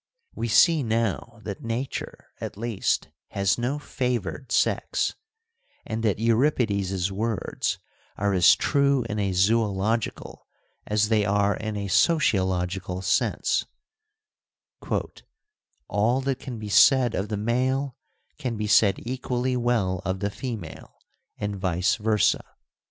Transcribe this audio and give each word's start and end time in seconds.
We 0.33 0.47
see 0.47 0.81
now 0.81 1.41
that 1.43 1.61
Nature, 1.61 2.31
at 2.39 2.57
least, 2.57 3.09
has 3.33 3.59
no 3.59 3.77
favoured 3.77 4.51
sex, 4.51 5.13
and 5.85 6.01
that 6.01 6.17
Euripides' 6.17 7.11
words 7.11 7.77
are 8.17 8.33
as 8.33 8.55
true 8.55 9.03
in 9.03 9.19
a 9.19 9.31
zoological 9.31 10.47
as 10.87 11.09
they 11.09 11.23
are 11.23 11.55
in 11.55 11.77
a 11.77 11.87
sociological 11.87 13.03
sense:' 13.03 13.67
All 15.87 16.21
that 16.21 16.39
can 16.39 16.57
be 16.57 16.69
said 16.69 17.13
of 17.13 17.29
the 17.29 17.37
male 17.37 17.95
can 18.39 18.57
be 18.57 18.65
said 18.65 18.95
equally 19.05 19.55
well 19.55 20.01
of 20.03 20.19
the 20.19 20.31
female, 20.31 20.95
and 21.37 21.55
vice 21.55 21.97
versa.' 21.97 22.43